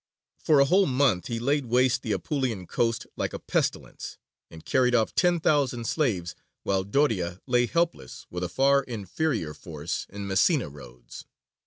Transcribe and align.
For 0.39 0.59
a 0.59 0.65
whole 0.65 0.87
month 0.87 1.27
he 1.27 1.37
laid 1.37 1.67
waste 1.67 2.01
the 2.01 2.11
Apulian 2.11 2.65
coast 2.65 3.05
like 3.15 3.33
a 3.33 3.37
pestilence, 3.39 4.17
and 4.49 4.65
carried 4.65 4.95
off 4.95 5.13
ten 5.13 5.39
thousand 5.39 5.85
slaves, 5.85 6.33
while 6.63 6.83
Doria 6.83 7.39
lay 7.45 7.67
helpless 7.67 8.25
with 8.31 8.43
a 8.43 8.49
far 8.49 8.81
inferior 8.81 9.53
force 9.53 10.07
in 10.09 10.25
Messina 10.25 10.69
roads. 10.69 11.27